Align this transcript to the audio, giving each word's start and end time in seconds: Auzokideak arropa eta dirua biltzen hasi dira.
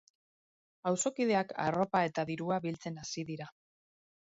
Auzokideak 0.91 1.53
arropa 1.67 2.03
eta 2.09 2.25
dirua 2.33 2.59
biltzen 2.67 3.01
hasi 3.05 3.29
dira. 3.31 3.53